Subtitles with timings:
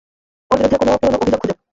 [0.51, 1.55] ওর বিরুদ্ধে কোনও পুরানো অভিযোগ খুঁজো।